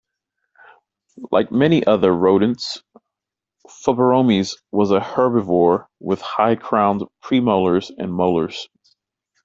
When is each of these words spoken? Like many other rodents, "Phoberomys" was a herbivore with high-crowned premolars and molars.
Like 1.31 1.51
many 1.51 1.85
other 1.85 2.11
rodents, 2.11 2.81
"Phoberomys" 3.67 4.57
was 4.71 4.89
a 4.89 4.99
herbivore 4.99 5.89
with 5.99 6.21
high-crowned 6.21 7.03
premolars 7.23 7.91
and 7.99 8.11
molars. 8.11 8.67